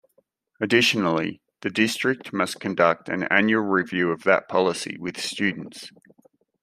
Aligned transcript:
Additionally, 0.59 1.43
the 1.61 1.69
District 1.69 2.33
must 2.33 2.59
conduct 2.59 3.07
an 3.07 3.21
annual 3.25 3.61
review 3.61 4.09
of 4.09 4.23
that 4.23 4.49
policy 4.49 4.97
with 4.99 5.21
students. 5.21 5.91